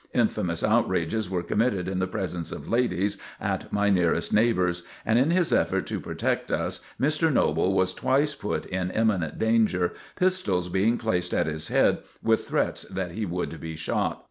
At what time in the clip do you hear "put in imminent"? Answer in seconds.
8.33-9.37